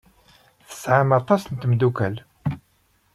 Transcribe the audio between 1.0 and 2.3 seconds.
aṭas n tmeddukal.